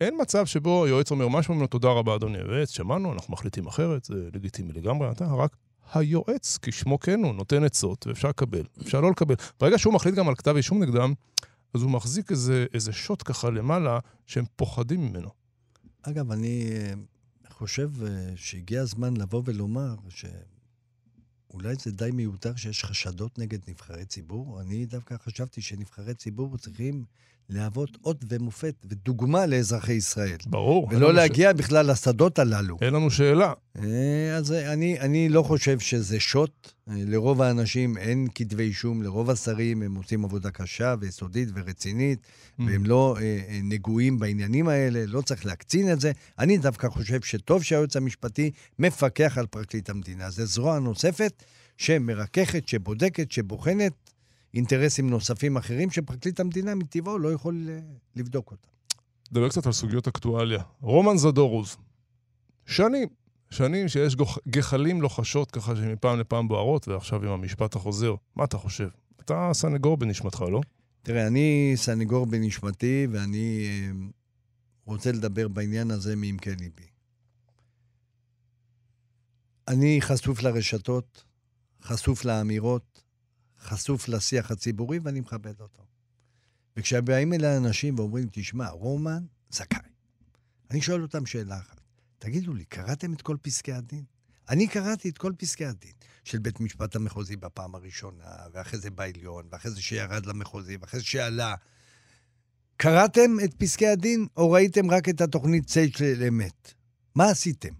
[0.00, 3.66] אין מצב שבו היועץ אומר משהו, אומר לו, תודה רבה, אדוני היועץ, שמענו, אנחנו מחליטים
[3.66, 5.56] אחרת, זה לגיטימי לגמרי, אתה רק
[5.94, 9.34] היועץ, כשמו כן הוא, נותן עצות, ואפשר לקבל, אפשר לא לקבל.
[9.60, 11.14] ברגע שהוא מחליט גם על כתב אישום נגדם,
[11.74, 15.28] אז הוא מחזיק איזה, איזה שוט ככה למעלה, שהם פוחדים ממנו.
[16.02, 16.92] אגב, אני אה,
[17.60, 24.60] חושב אה, שהגיע הזמן לבוא ולומר שאולי זה די מיותר שיש חשדות נגד נבחרי ציבור.
[24.60, 27.04] אני דווקא חשבתי שנבחרי ציבור צריכים
[27.50, 30.36] להוות אות ומופת ודוגמה לאזרחי ישראל.
[30.46, 30.88] ברור.
[30.90, 32.76] ולא להגיע בכלל לשדות הללו.
[32.78, 32.82] ש...
[32.82, 33.52] אין לנו שאלה.
[33.78, 36.72] אה, אז אני, אני לא חושב שזה שוט.
[36.88, 42.18] אה, לרוב האנשים אין כתבי אישום, לרוב השרים הם עושים עבודה קשה ויסודית ורצינית,
[42.60, 42.62] Mm.
[42.66, 46.12] והם לא אה, אה, נגועים בעניינים האלה, לא צריך להקצין את זה.
[46.38, 50.30] אני דווקא חושב שטוב שהיועץ המשפטי מפקח על פרקליט המדינה.
[50.30, 51.42] זו זרוע נוספת
[51.76, 54.09] שמרככת, שבודקת, שבוחנת
[54.54, 57.78] אינטרסים נוספים אחרים, שפרקליט המדינה מטבעו לא יכול אה,
[58.16, 58.68] לבדוק אותם.
[59.32, 60.62] נדבר קצת על סוגיות אקטואליה.
[60.80, 61.76] רומן זדורוב,
[62.66, 63.08] שנים,
[63.50, 64.16] שנים שיש
[64.48, 68.14] גחלים לוחשות ככה שמפעם לפעם בוערות, ועכשיו עם המשפט החוזר.
[68.36, 68.88] מה אתה חושב?
[69.20, 70.60] אתה סנגור בנשמתך, לא?
[71.02, 73.90] תראה, אני סנגור בנשמתי, ואני אה,
[74.84, 76.86] רוצה לדבר בעניין הזה מעמקי ליבי.
[79.68, 81.24] אני חשוף לרשתות,
[81.82, 83.02] חשוף לאמירות,
[83.60, 85.82] חשוף לשיח הציבורי, ואני מכבד אותו.
[86.76, 89.78] וכשבאים אליי אנשים ואומרים, תשמע, רומן זכאי.
[90.70, 91.80] אני שואל אותם שאלה אחת,
[92.18, 94.04] תגידו לי, קראתם את כל פסקי הדין?
[94.48, 95.92] אני קראתי את כל פסקי הדין
[96.24, 101.06] של בית משפט המחוזי בפעם הראשונה, ואחרי זה בעליון, ואחרי זה שירד למחוזי, ואחרי זה
[101.06, 101.54] שעלה.
[102.76, 106.74] קראתם את פסקי הדין, או ראיתם רק את התוכנית צייד של אמת?
[107.14, 107.74] מה עשיתם?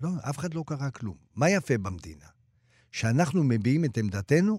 [0.00, 1.16] לא, אף אחד לא קרא כלום.
[1.34, 2.26] מה יפה במדינה?
[2.92, 4.58] שאנחנו מביעים את עמדתנו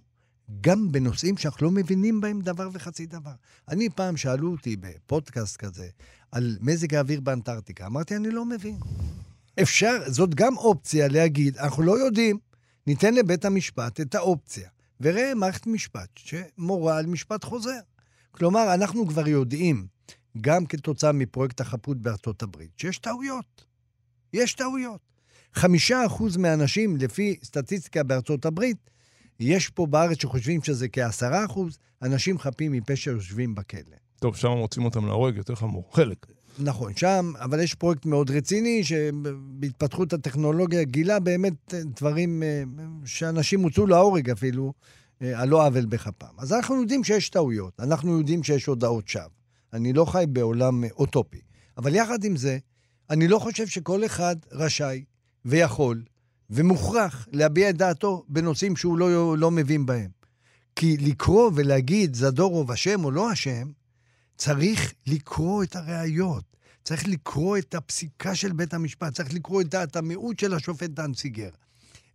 [0.61, 3.33] גם בנושאים שאנחנו לא מבינים בהם דבר וחצי דבר.
[3.69, 5.87] אני, פעם שאלו אותי בפודקאסט כזה
[6.31, 8.77] על מזג האוויר באנטארקטיקה, אמרתי, אני לא מבין.
[9.61, 12.37] אפשר, זאת גם אופציה להגיד, אנחנו לא יודעים,
[12.87, 14.69] ניתן לבית המשפט את האופציה.
[15.01, 17.79] וראה מערכת משפט שמורה על משפט חוזר.
[18.31, 19.87] כלומר, אנחנו כבר יודעים,
[20.41, 23.65] גם כתוצאה מפרויקט החפות בארצות הברית, שיש טעויות.
[24.33, 25.01] יש טעויות.
[25.53, 28.89] חמישה אחוז מהאנשים, לפי סטטיסטיקה בארצות הברית,
[29.39, 33.97] יש פה בארץ שחושבים שזה כעשרה אחוז, אנשים חפים מפשע יושבים בכלא.
[34.19, 35.89] טוב, שם מוצאים אותם להורג, יותר חמור.
[35.91, 36.25] חלק.
[36.59, 42.63] נכון, שם, אבל יש פרויקט מאוד רציני, שבהתפתחות הטכנולוגיה גילה באמת אה, דברים אה,
[43.05, 44.73] שאנשים הוצאו להורג אפילו,
[45.21, 46.33] אה, על לא עוול בכפם.
[46.37, 49.23] אז אנחנו יודעים שיש טעויות, אנחנו יודעים שיש הודאות שווא.
[49.73, 51.41] אני לא חי בעולם אוטופי.
[51.77, 52.57] אבל יחד עם זה,
[53.09, 55.03] אני לא חושב שכל אחד רשאי
[55.45, 56.03] ויכול
[56.49, 60.09] ומוכרח להביע את דעתו בנושאים שהוא לא, לא מבין בהם.
[60.75, 63.71] כי לקרוא ולהגיד זדורוב אשם או לא אשם,
[64.37, 66.43] צריך לקרוא את הראיות,
[66.83, 71.49] צריך לקרוא את הפסיקה של בית המשפט, צריך לקרוא את דעת המיעוט של השופט דנציגר.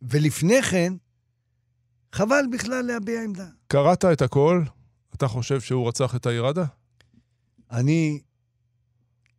[0.03, 0.93] ולפני כן,
[2.13, 3.47] חבל בכלל להביע עמדה.
[3.69, 4.63] קראת את הכל,
[5.15, 6.65] אתה חושב שהוא רצח את האיראדה?
[7.71, 8.21] אני,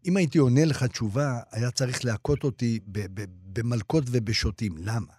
[0.05, 2.79] אם הייתי עונה לך תשובה, היה צריך להכות אותי
[3.53, 4.77] במלקות ובשוטים.
[4.77, 5.13] למה?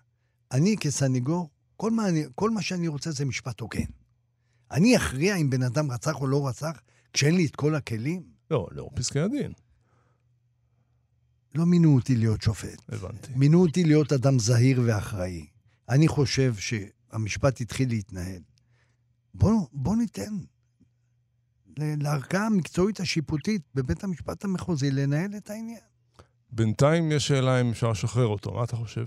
[0.52, 3.84] אני כסניגור, כל מה, אני, כל מה שאני רוצה זה משפט הוגן.
[4.70, 6.80] אני אכריע אם בן אדם רצח או לא רצח,
[7.12, 8.22] כשאין לי את כל הכלים?
[8.50, 9.52] לא, לא, פסקי הדין.
[11.54, 12.82] לא מינו אותי להיות שופט.
[12.88, 13.32] הבנתי.
[13.36, 15.46] מינו אותי להיות אדם זהיר ואחראי.
[15.88, 18.42] אני חושב שהמשפט התחיל להתנהל.
[19.34, 20.36] בוא, בוא ניתן
[21.78, 25.78] לערכאה המקצועית השיפוטית בבית המשפט המחוזי לנהל את העניין.
[26.52, 29.04] בינתיים יש שאלה אם אפשר לשחרר אותו, מה אתה חושב?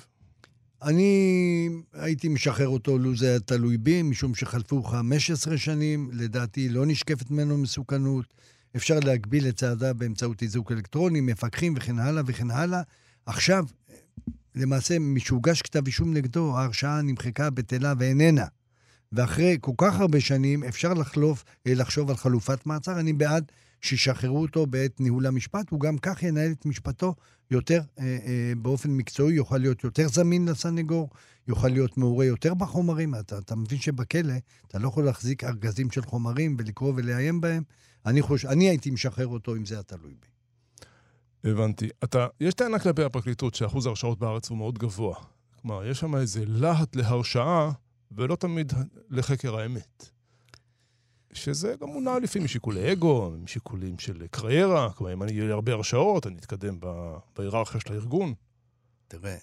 [0.81, 6.85] אני הייתי משחרר אותו לו זה היה תלוי בי, משום שחלפו 15 שנים, לדעתי לא
[6.85, 8.25] נשקפת ממנו מסוכנות.
[8.75, 12.81] אפשר להגביל את צעדיו באמצעות איזוק אלקטרוני, מפקחים וכן הלאה וכן הלאה.
[13.25, 13.65] עכשיו,
[14.55, 18.45] למעשה, משהוגש כתב אישום נגדו, ההרשעה נמחקה, בטלה ואיננה.
[19.11, 22.99] ואחרי כל כך הרבה שנים אפשר לחלוף, אה, לחשוב על חלופת מעצר.
[22.99, 27.15] אני בעד שישחררו אותו בעת ניהול המשפט, הוא גם כך ינהל את משפטו
[27.51, 31.09] יותר, אה, אה, באופן מקצועי, יוכל להיות יותר זמין לסנגור,
[31.47, 33.15] יוכל להיות מעורה יותר בחומרים.
[33.15, 34.33] אתה, אתה מבין שבכלא
[34.67, 37.63] אתה לא יכול להחזיק ארגזים של חומרים ולקרוא ולעיין בהם.
[38.05, 38.45] אני, חוש...
[38.45, 40.27] אני הייתי משחרר אותו אם זה היה תלוי בי.
[41.51, 41.89] הבנתי.
[42.03, 45.15] אתה, יש טענה כלפי הפרקליטות שאחוז ההרשעות בארץ הוא מאוד גבוה.
[45.61, 47.71] כלומר, יש שם איזה להט להרשעה,
[48.11, 48.73] ולא תמיד
[49.09, 50.09] לחקר האמת.
[51.33, 55.73] שזה גם מונע לפעמים משיקולי אגו, משיקולים של קריירה, כלומר, אם אני אהיה לי הרבה
[55.73, 56.79] הרשעות, אני אתקדם
[57.35, 58.33] בהיררכיה של הארגון.
[59.07, 59.37] תראה,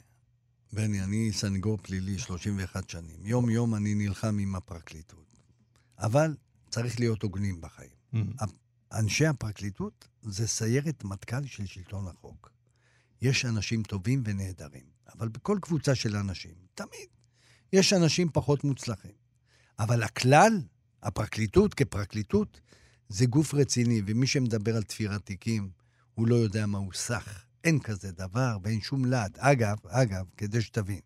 [0.73, 3.27] בני, אני סנגור פלילי 31 שנים.
[3.27, 5.37] יום-יום אני נלחם עם הפרקליטות.
[5.99, 6.37] אבל
[6.71, 7.91] צריך להיות הוגנים בחיים.
[8.15, 8.19] Mm.
[8.93, 12.51] אנשי הפרקליטות זה סיירת מטכ"ל של שלטון החוק.
[13.23, 17.09] יש אנשים טובים ונהדרים, אבל בכל קבוצה של אנשים, תמיד,
[17.73, 19.11] יש אנשים פחות מוצלחים.
[19.79, 20.61] אבל הכלל,
[21.03, 22.61] הפרקליטות כפרקליטות,
[23.09, 25.71] זה גוף רציני, ומי שמדבר על תפירת תיקים,
[26.15, 27.45] הוא לא יודע מה הוא סח.
[27.65, 29.39] אין כזה דבר ואין שום להט.
[29.39, 31.01] אגב, אגב, כדי שתבין,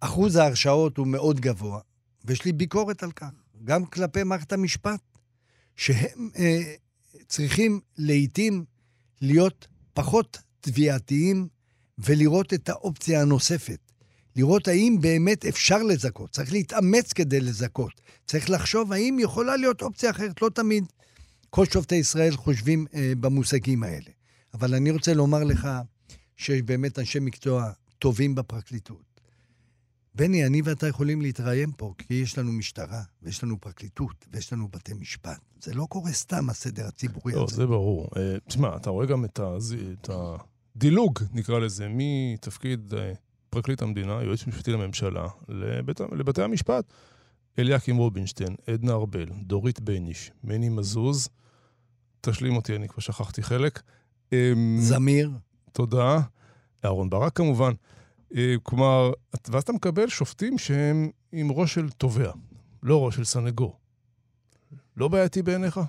[0.00, 1.80] אחוז ההרשעות הוא מאוד גבוה,
[2.24, 3.30] ויש לי ביקורת על כך,
[3.64, 5.00] גם כלפי מערכת המשפט,
[5.76, 6.74] שהם אה,
[7.28, 8.64] צריכים לעתים
[9.20, 11.48] להיות פחות תביעתיים
[11.98, 13.83] ולראות את האופציה הנוספת.
[14.36, 16.30] לראות האם באמת אפשר לזכות.
[16.30, 18.00] צריך להתאמץ כדי לזכות.
[18.26, 20.42] צריך לחשוב האם יכולה להיות אופציה אחרת.
[20.42, 20.84] לא תמיד
[21.50, 24.10] כל שופטי ישראל חושבים אה, במושגים האלה.
[24.54, 25.68] אבל אני רוצה לומר לך
[26.36, 29.14] שיש באמת אנשי מקצוע טובים בפרקליטות.
[30.14, 34.68] בני, אני ואתה יכולים להתראיין פה, כי יש לנו משטרה, ויש לנו פרקליטות, ויש לנו
[34.68, 35.40] בתי משפט.
[35.60, 37.56] זה לא קורה סתם, הסדר הציבורי לא, הזה.
[37.56, 38.08] זה ברור.
[38.16, 39.24] אה, תשמע, אתה רואה גם.
[39.24, 40.10] את
[40.76, 43.12] הדילוג, נקרא לזה, מתפקיד אה,
[43.54, 46.00] פרקליט המדינה, יועץ משפטי לממשלה, לבית...
[46.00, 46.84] לבתי המשפט.
[47.58, 51.28] אליקים רובינשטיין, עדנה ארבל, דורית בייניש, מני מזוז,
[52.20, 53.82] תשלים אותי, אני כבר שכחתי חלק.
[54.32, 55.30] אמ, זמיר,
[55.72, 56.20] תודה.
[56.84, 57.72] אהרון ברק כמובן.
[58.36, 59.12] אה, כלומר,
[59.48, 62.32] ואז אתה מקבל שופטים שהם עם ראש של תובע,
[62.82, 63.78] לא ראש של סנגור.
[64.96, 65.80] לא בעייתי בעיניך?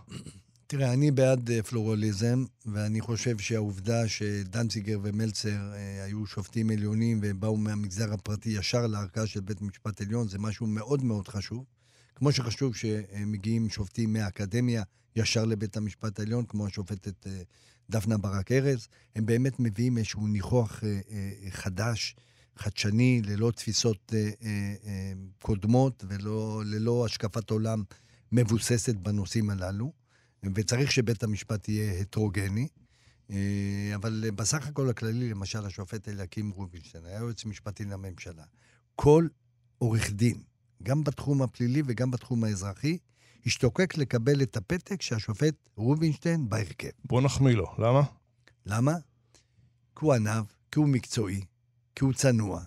[0.68, 7.58] תראה, אני בעד אה, פלורליזם, ואני חושב שהעובדה שדנציגר ומלצר אה, היו שופטים עליונים ובאו
[7.58, 11.66] מהמגזר הפרטי ישר לערכאה של בית משפט עליון, זה משהו מאוד מאוד חשוב.
[12.16, 14.84] כמו שחשוב שמגיעים שופטים מהאקדמיה
[15.16, 17.42] ישר לבית המשפט העליון, כמו השופטת אה,
[17.90, 20.84] דפנה ברק ארז, הם באמת מביאים איזשהו ניחוח
[21.50, 22.16] חדש,
[22.56, 24.14] חדשני, ללא תפיסות
[25.42, 27.84] קודמות וללא השקפת עולם
[28.32, 30.05] מבוססת בנושאים הללו.
[30.56, 32.68] וצריך שבית המשפט יהיה הטרוגני.
[33.32, 38.44] אה, אבל בסך הכל הכללי, למשל, השופט אליקים רובינשטיין היה יועץ משפטי לממשלה.
[38.96, 39.28] כל
[39.78, 40.44] עורך דין,
[40.84, 42.98] גם בתחום הפלילי וגם בתחום האזרחי,
[43.46, 46.90] השתוקק לקבל את הפתק שהשופט רובינשטיין בהרכב.
[47.06, 47.76] בוא נחמיא לו.
[47.78, 48.02] למה?
[48.66, 48.94] למה?
[49.96, 51.42] כי הוא עניו, כי הוא מקצועי,
[51.96, 52.64] כי הוא צנוע,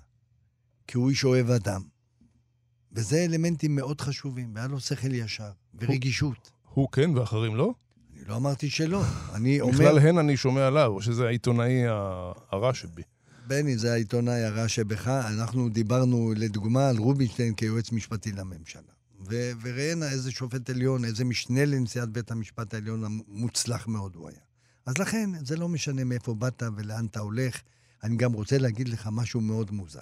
[0.86, 1.82] כי הוא איש אוהב אדם.
[2.92, 6.50] וזה אלמנטים מאוד חשובים, והיה לו שכל ישר, ורגישות.
[6.78, 7.72] הוא כן ואחרים לא?
[8.16, 9.02] אני לא אמרתי שלא.
[9.34, 9.74] אני אומר...
[9.74, 11.82] בכלל הן אני שומע עליו, או שזה העיתונאי
[12.52, 13.02] הרע שבי.
[13.46, 15.08] בני, זה העיתונאי הרע שבך.
[15.08, 18.82] אנחנו דיברנו, לדוגמה, על רובינשטיין כיועץ משפטי לממשלה.
[19.30, 24.40] ו- וראינה איזה שופט עליון, איזה משנה לנשיאת בית המשפט העליון המוצלח מאוד הוא היה.
[24.86, 27.60] אז לכן, זה לא משנה מאיפה באת ולאן אתה הולך.
[28.04, 30.00] אני גם רוצה להגיד לך משהו מאוד מוזר.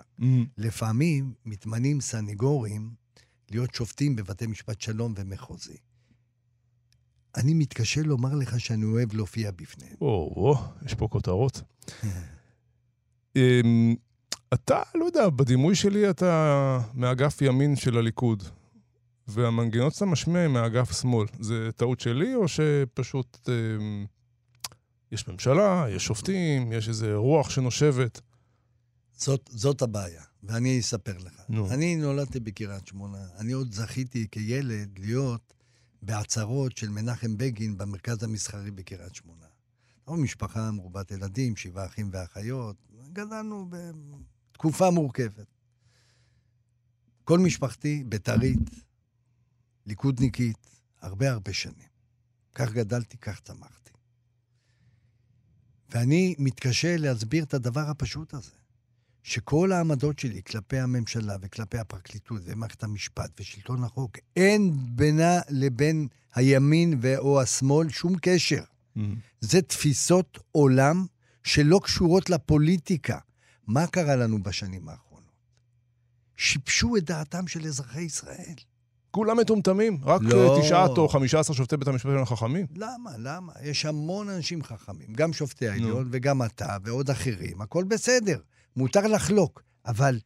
[0.59, 2.91] לפעמים מתמנים סניגורים
[3.51, 5.77] להיות שופטים בבתי משפט שלום ומחוזי.
[7.37, 9.97] אני מתקשה לומר לך שאני אוהב להופיע בפניהם.
[10.01, 10.55] או, או,
[10.87, 11.63] יש פה כותרות.
[13.37, 13.95] אמ,
[14.55, 18.43] אתה, לא יודע, בדימוי שלי אתה מאגף ימין של הליכוד,
[19.29, 21.27] והמנגינות שאתה משמיע הם מאגף שמאל.
[21.41, 24.07] זה טעות שלי, או שפשוט אמ,
[25.13, 28.21] יש ממשלה, יש שופטים, יש איזה רוח שנושבת?
[29.17, 31.41] זאת, זאת הבעיה, ואני אספר לך.
[31.49, 31.71] נו.
[31.71, 33.19] אני נולדתי בקריית שמונה.
[33.39, 35.56] אני עוד זכיתי כילד להיות
[36.07, 39.47] בעצרות של מנחם בגין במרכז המסחרי בקריית שמונה.
[40.01, 42.77] אנחנו משפחה מרובת ילדים, שבעה אחים ואחיות.
[43.13, 45.47] גדלנו בתקופה מורכבת.
[47.25, 48.71] כל משפחתי בית"רית,
[49.87, 51.89] ליכודניקית, הרבה הרבה שנים.
[52.55, 53.91] כך גדלתי, כך צמחתי.
[55.91, 58.53] ואני מתקשה להסביר את הדבר הפשוט הזה.
[59.27, 66.99] שכל העמדות שלי כלפי הממשלה וכלפי הפרקליטות ומערכת המשפט ושלטון החוק, אין בינה לבין הימין
[67.03, 68.63] ו/או השמאל שום קשר.
[69.41, 71.07] זה תפיסות עולם
[71.45, 73.19] שלא קשורות לפוליטיקה.
[73.67, 75.31] מה קרה לנו בשנים האחרונות?
[76.37, 78.55] שיבשו את דעתם של אזרחי ישראל.
[79.11, 79.99] כולם מטומטמים?
[80.03, 80.59] רק לא.
[80.63, 82.67] תשעת או חמישה עשר שופטי בית המשפט העליון חכמים?
[82.77, 83.11] למה?
[83.19, 83.53] למה?
[83.63, 88.41] יש המון אנשים חכמים, גם שופטי העליון וגם אתה ועוד אחרים, הכל בסדר,
[88.77, 90.19] מותר לחלוק, אבל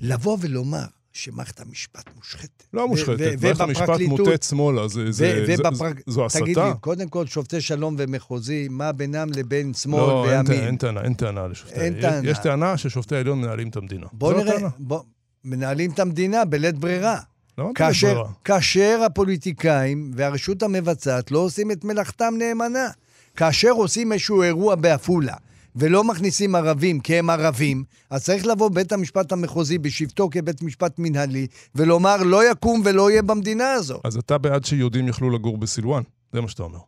[0.00, 2.62] לבוא ולומר שמערכת המשפט מושחתת.
[2.74, 6.74] לא מושחתת, מערכת המשפט מוטט שמאלה, זה- זה- ובפרק- זו תגיד לי, הסתה?
[6.80, 10.52] קודם כל, שופטי שלום ומחוזי, מה בינם לבין שמאל לא, וימין?
[10.52, 11.74] אין טענה, אין טענה לשופטי.
[11.80, 12.28] אין טענה.
[12.30, 14.06] יש טענה ששופטי העליון מנהלים את המדינה.
[14.12, 14.68] בוא נראה.
[14.78, 15.00] בוא,
[15.44, 17.18] מנהלים את המדינה בלית ברירה.
[17.58, 18.28] לא כאשר, ברירה.
[18.44, 22.88] כאשר הפוליטיקאים והרשות המבצעת לא עושים את מלאכתם נאמנה.
[23.36, 25.34] כאשר עושים איזשהו אירוע בעפולה
[25.76, 30.98] ולא מכניסים ערבים כי הם ערבים, אז צריך לבוא בית המשפט המחוזי בשבתו כבית משפט
[30.98, 34.00] מנהלי ולומר לא יקום ולא יהיה במדינה הזו.
[34.04, 36.02] אז אתה בעד שיהודים יוכלו לגור בסילואן?
[36.32, 36.78] זה מה שאתה אומר.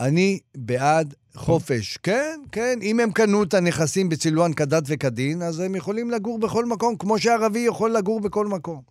[0.00, 1.98] אני בעד חופש.
[2.02, 6.66] כן, כן, אם הם קנו את הנכסים בסילואן כדת וכדין, אז הם יכולים לגור בכל
[6.66, 8.82] מקום, כמו שערבי יכול לגור בכל מקום.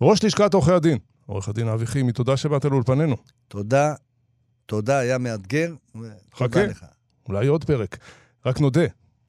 [0.00, 3.16] ראש לשכת עורכי הדין, עורך הדין אבי חימי, תודה שבאת לאולפנינו.
[3.48, 3.94] תודה,
[4.66, 5.74] תודה, היה מאתגר.
[6.34, 6.60] חכה.
[7.28, 7.98] אולי עוד פרק.
[8.46, 8.84] רק נודה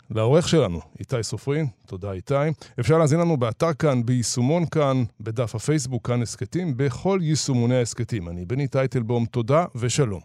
[0.10, 2.34] לעורך שלנו, איתי סופרין, תודה איתי.
[2.80, 8.30] אפשר להזין לנו באתר כאן, ביישומון כאן, בדף הפייסבוק כאן הסכתים, בכל יישומוני ההסכתים.
[8.30, 10.21] אני בני טייטלבום, תודה ושלום.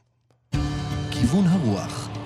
[1.10, 2.17] כיוון הרוח